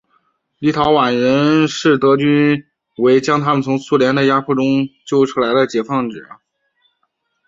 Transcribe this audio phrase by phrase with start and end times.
[0.57, 2.65] 立陶宛人视德军
[2.97, 6.25] 为将他们从苏联的压迫中救出来的解放者。